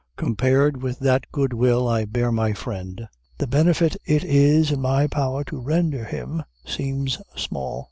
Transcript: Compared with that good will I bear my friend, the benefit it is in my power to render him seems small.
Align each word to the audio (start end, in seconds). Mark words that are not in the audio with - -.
Compared 0.15 0.81
with 0.81 0.97
that 0.97 1.31
good 1.31 1.53
will 1.53 1.87
I 1.87 2.05
bear 2.05 2.31
my 2.31 2.53
friend, 2.53 3.07
the 3.37 3.45
benefit 3.45 3.95
it 4.03 4.23
is 4.23 4.71
in 4.71 4.81
my 4.81 5.05
power 5.05 5.43
to 5.43 5.59
render 5.61 6.05
him 6.05 6.41
seems 6.65 7.21
small. 7.35 7.79